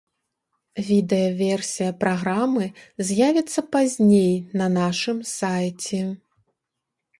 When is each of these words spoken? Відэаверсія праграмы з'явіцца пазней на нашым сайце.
Відэаверсія 0.87 1.89
праграмы 2.01 2.65
з'явіцца 3.11 3.59
пазней 3.77 4.33
на 4.63 4.67
нашым 4.81 5.23
сайце. 5.37 6.01